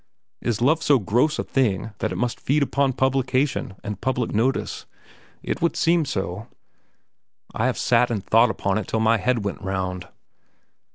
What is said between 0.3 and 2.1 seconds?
Is love so gross a thing